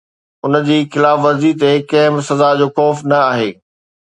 ان 0.47 0.55
جي 0.69 0.77
خلاف 0.95 1.19
ورزي 1.25 1.51
تي 1.65 1.69
ڪنهن 1.91 2.13
به 2.17 2.21
سزا 2.31 2.49
جو 2.63 2.67
خوف 2.81 2.97
نه 3.13 3.17
آهي 3.31 3.49